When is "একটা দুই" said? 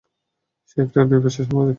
0.83-1.19